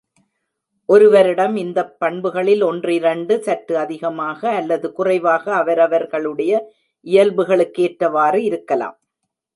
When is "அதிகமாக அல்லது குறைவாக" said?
3.77-5.53